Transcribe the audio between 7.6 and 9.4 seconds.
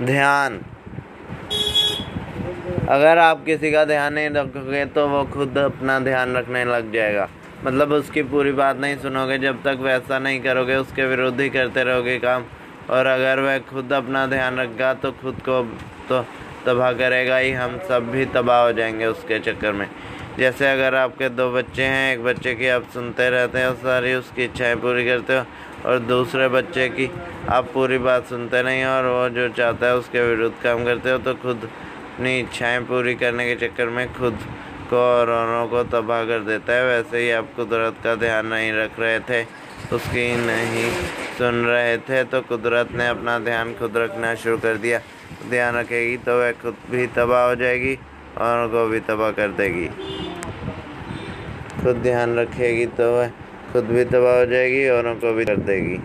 मतलब उसकी पूरी बात नहीं सुनोगे,